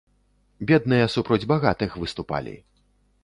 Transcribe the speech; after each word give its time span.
Бедныя 0.71 1.05
супроць 1.17 1.45
багатых 1.53 1.91
выступалі. 2.05 2.55